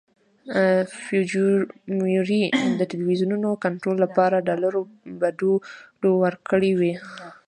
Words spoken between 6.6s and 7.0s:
وو.